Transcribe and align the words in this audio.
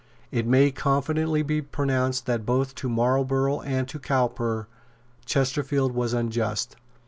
It 0.31 0.47
may 0.47 0.71
confidently 0.71 1.43
be 1.43 1.61
pronounced 1.61 2.25
that 2.25 2.43
both 2.43 2.73
to 2.73 2.89
Marlborough 2.89 3.61
and 3.61 3.87
to 3.89 3.99
Cowper 3.99 4.67
Chesterfield 5.27 5.91
was 5.93 6.11
unjust. 6.13 6.75